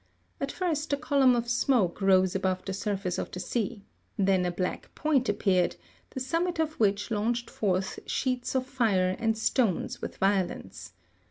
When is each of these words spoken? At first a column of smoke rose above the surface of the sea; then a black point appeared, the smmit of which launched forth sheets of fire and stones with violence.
At 0.39 0.51
first 0.51 0.91
a 0.93 0.97
column 0.97 1.35
of 1.35 1.47
smoke 1.47 2.01
rose 2.01 2.33
above 2.33 2.65
the 2.65 2.73
surface 2.73 3.19
of 3.19 3.29
the 3.29 3.39
sea; 3.39 3.85
then 4.17 4.45
a 4.47 4.51
black 4.51 4.95
point 4.95 5.29
appeared, 5.29 5.75
the 6.09 6.19
smmit 6.19 6.57
of 6.57 6.73
which 6.79 7.11
launched 7.11 7.51
forth 7.51 7.99
sheets 8.07 8.55
of 8.55 8.65
fire 8.65 9.15
and 9.19 9.37
stones 9.37 10.01
with 10.01 10.17
violence. 10.17 10.93